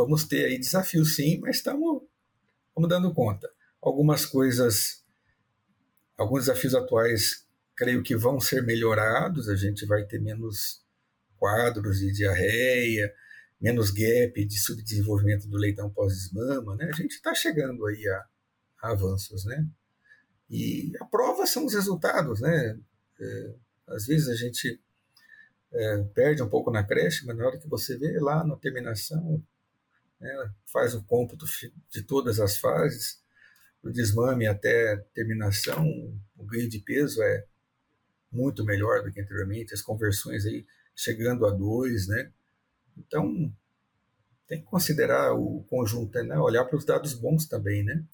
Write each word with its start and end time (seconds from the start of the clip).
vamos 0.00 0.24
ter 0.24 0.46
aí 0.46 0.58
desafios 0.58 1.16
sim, 1.16 1.38
mas 1.40 1.56
estamos, 1.56 2.02
estamos 2.68 2.88
dando 2.88 3.12
conta. 3.12 3.50
Algumas 3.82 4.24
coisas, 4.24 5.04
alguns 6.16 6.46
desafios 6.46 6.74
atuais, 6.74 7.46
creio 7.76 8.02
que 8.02 8.16
vão 8.16 8.40
ser 8.40 8.62
melhorados, 8.62 9.48
a 9.48 9.56
gente 9.56 9.84
vai 9.84 10.04
ter 10.04 10.18
menos 10.18 10.82
quadros 11.36 11.98
de 11.98 12.12
diarreia, 12.12 13.14
menos 13.60 13.90
gap 13.90 14.42
de 14.42 14.58
subdesenvolvimento 14.58 15.46
do 15.46 15.58
leitão 15.58 15.90
pós-desmama, 15.90 16.76
né? 16.76 16.88
A 16.90 16.96
gente 16.96 17.12
está 17.12 17.34
chegando 17.34 17.86
aí 17.86 18.08
a, 18.08 18.26
a, 18.82 18.90
avanços, 18.92 19.44
né? 19.44 19.66
E 20.48 20.92
a 20.98 21.04
prova 21.04 21.46
são 21.46 21.66
os 21.66 21.74
resultados, 21.74 22.40
né? 22.40 22.78
É, 23.20 23.54
às 23.88 24.06
vezes 24.06 24.28
a 24.28 24.34
gente 24.34 24.80
é, 25.72 26.02
perde 26.14 26.42
um 26.42 26.48
pouco 26.48 26.70
na 26.70 26.82
creche, 26.82 27.26
mas 27.26 27.36
na 27.36 27.46
hora 27.46 27.58
que 27.58 27.68
você 27.68 27.98
vê 27.98 28.18
lá 28.18 28.42
na 28.44 28.56
terminação, 28.56 29.42
né, 30.20 30.52
faz 30.66 30.94
o 30.94 31.02
cômputo 31.02 31.46
de 31.90 32.02
todas 32.02 32.38
as 32.38 32.58
fases, 32.58 33.20
do 33.82 33.90
desmame 33.90 34.46
até 34.46 34.96
terminação, 35.14 35.86
o 36.36 36.44
ganho 36.44 36.68
de 36.68 36.78
peso 36.80 37.22
é 37.22 37.46
muito 38.30 38.64
melhor 38.64 39.02
do 39.02 39.10
que 39.10 39.20
anteriormente, 39.20 39.74
as 39.74 39.82
conversões 39.82 40.44
aí 40.44 40.66
chegando 40.94 41.46
a 41.46 41.50
dois, 41.50 42.06
né? 42.06 42.30
Então, 42.96 43.52
tem 44.46 44.60
que 44.60 44.66
considerar 44.66 45.32
o 45.32 45.64
conjunto, 45.70 46.22
né? 46.22 46.38
olhar 46.38 46.64
para 46.64 46.76
os 46.76 46.84
dados 46.84 47.14
bons 47.14 47.46
também, 47.46 47.82
né? 47.82 48.04